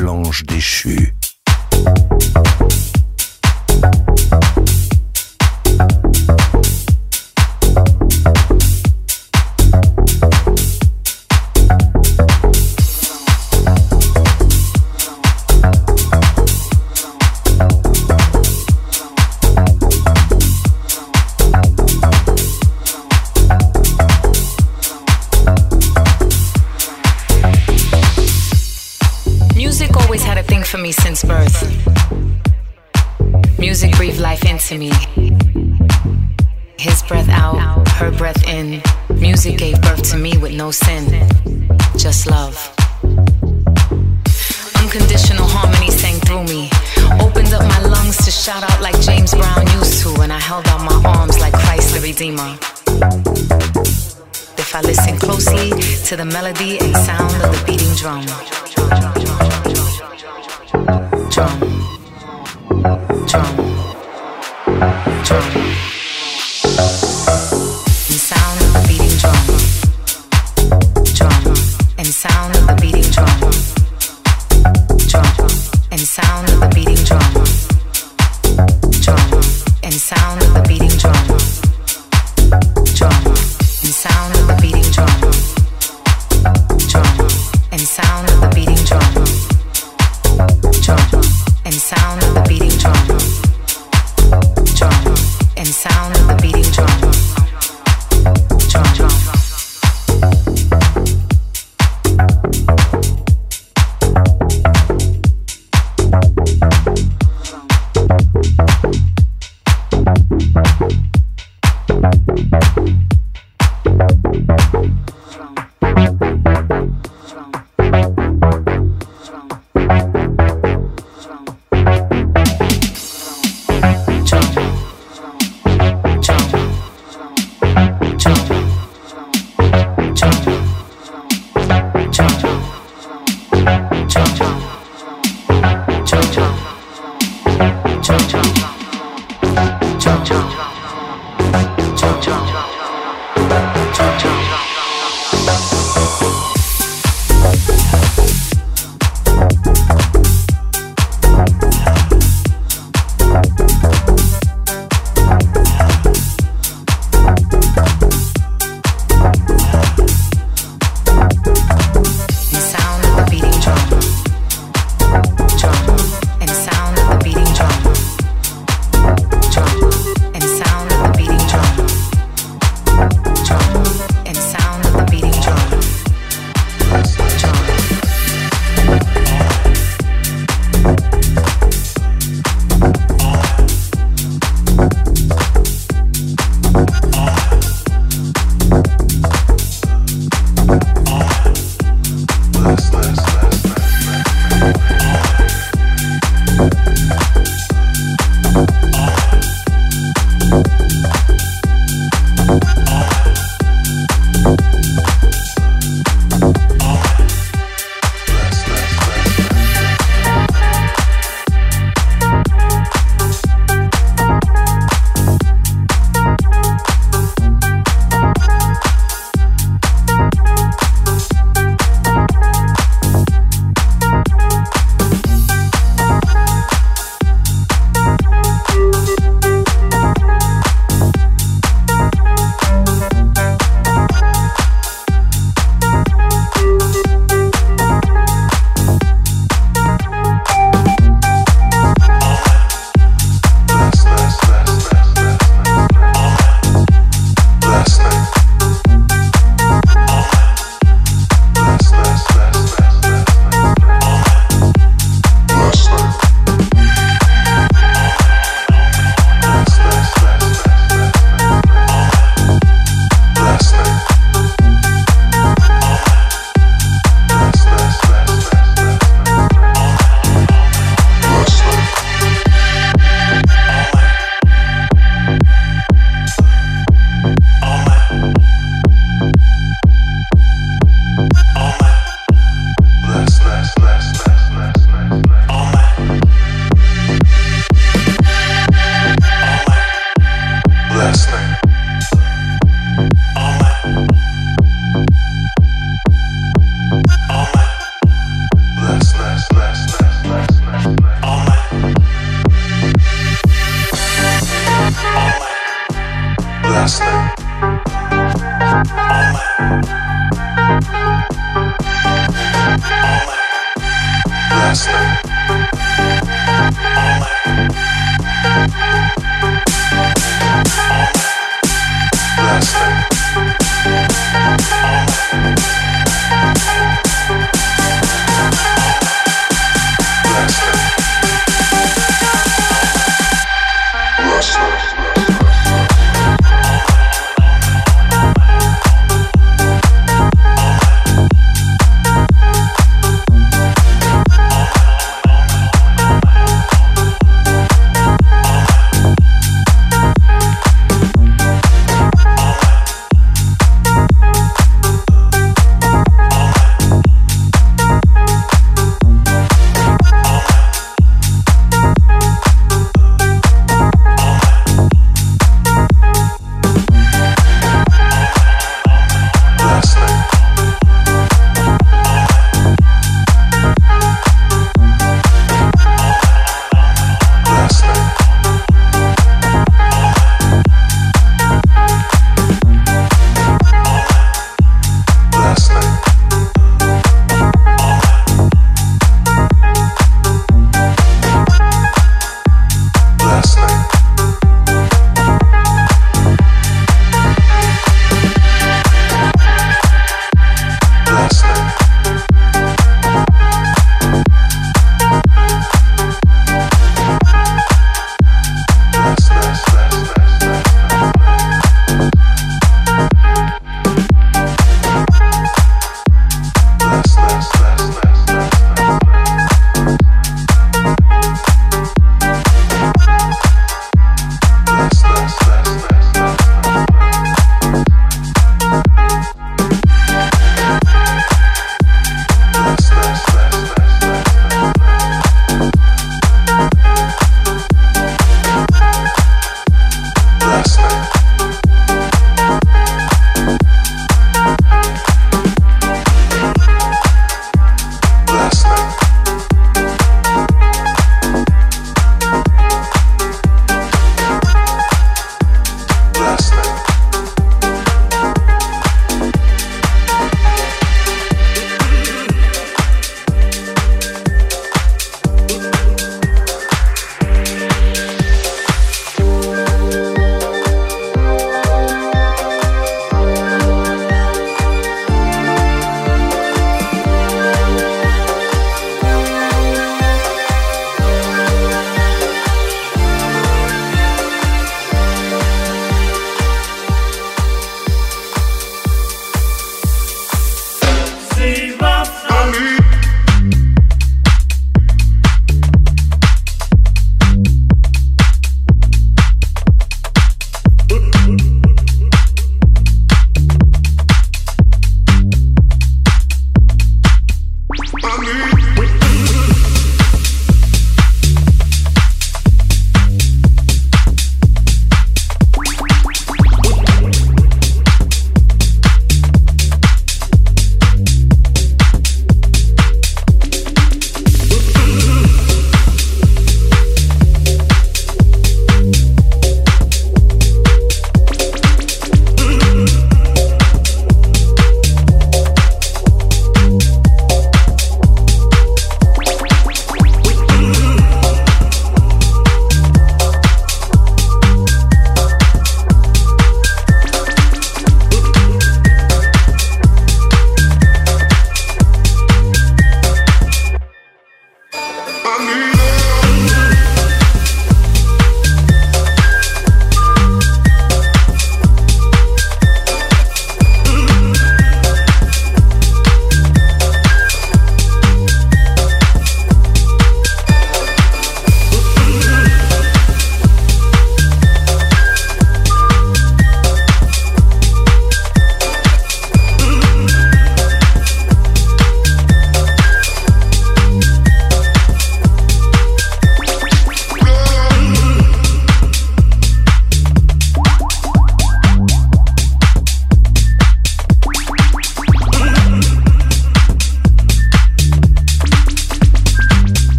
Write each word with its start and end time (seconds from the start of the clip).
l'ange 0.00 0.44
déchu. 0.44 1.14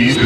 He's 0.00 0.16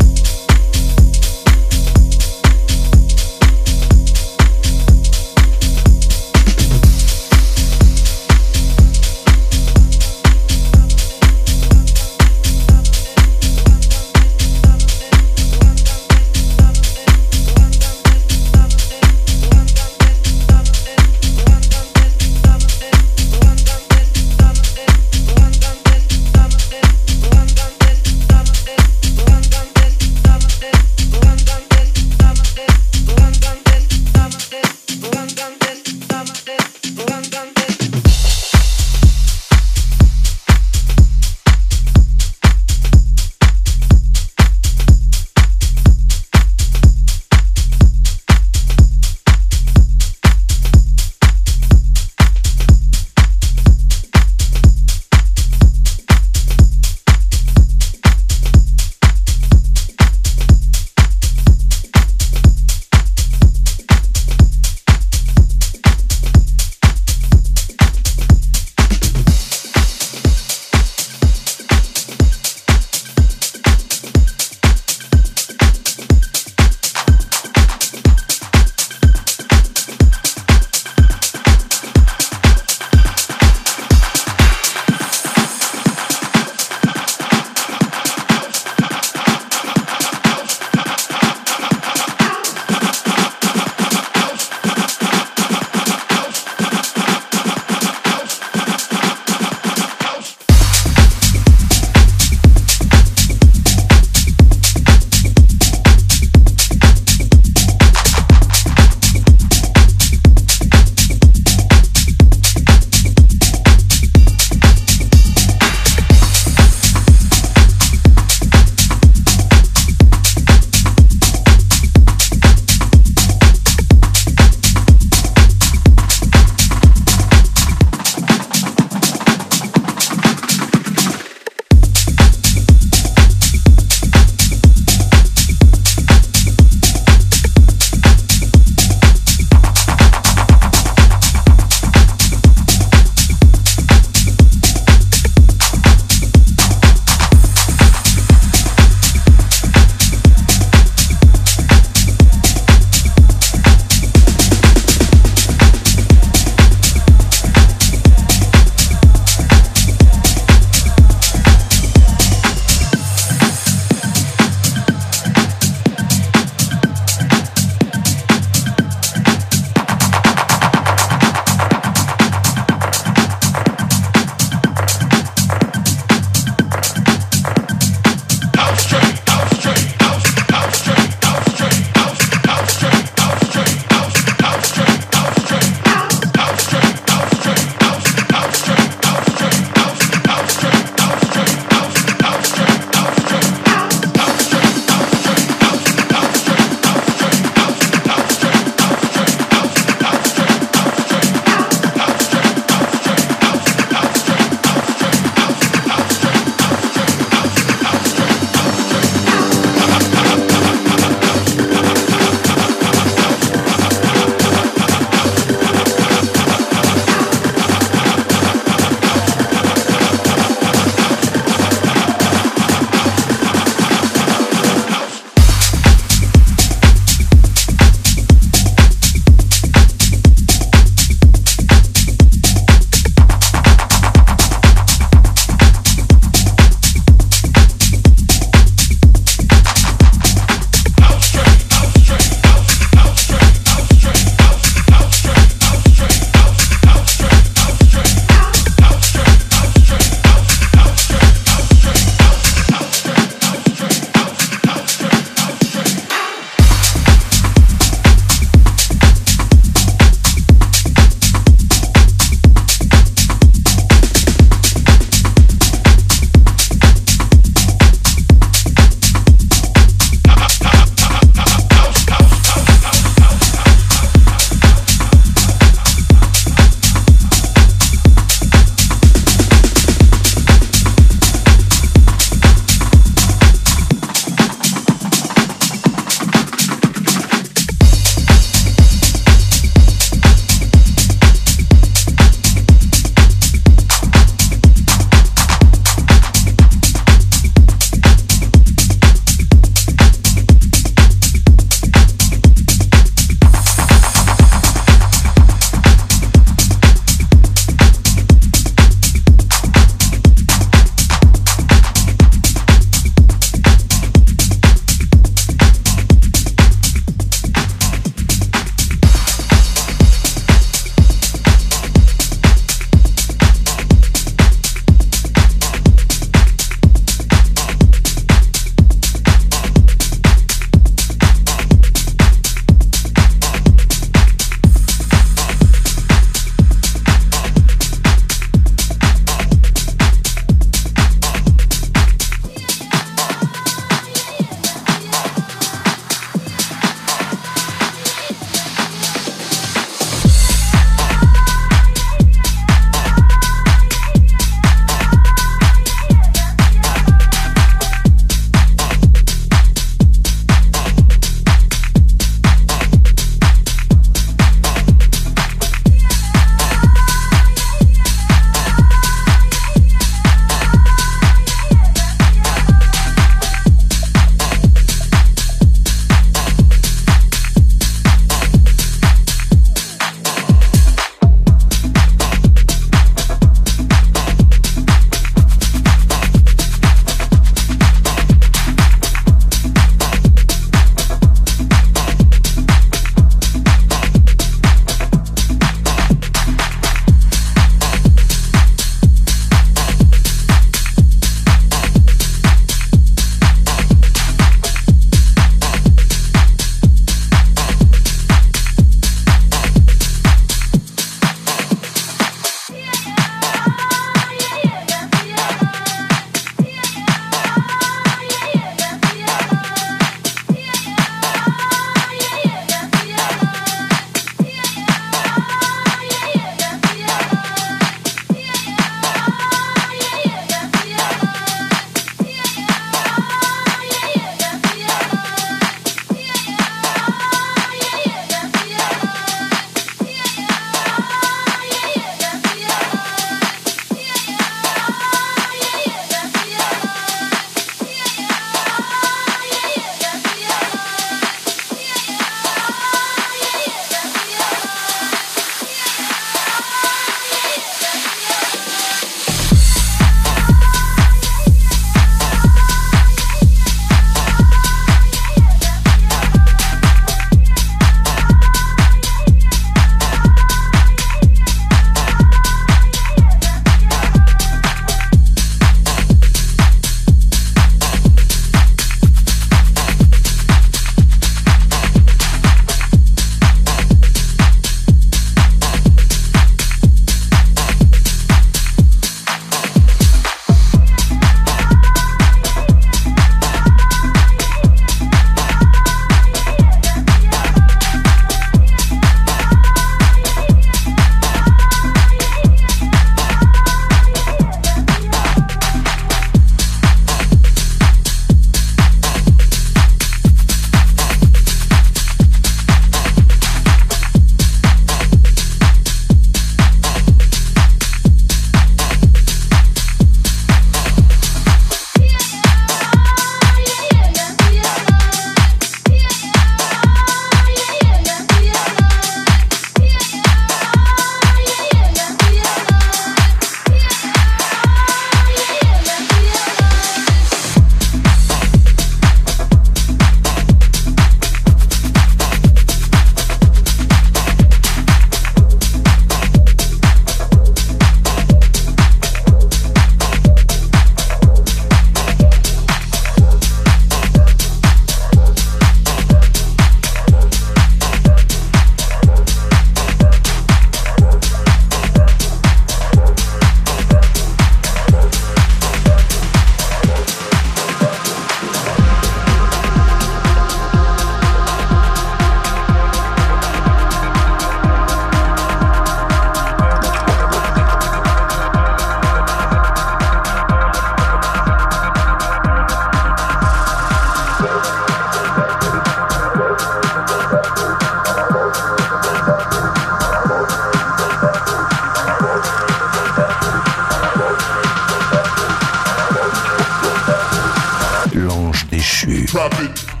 déchu. 598.81 599.25
Trap 599.27 599.53
it. 599.61 600.00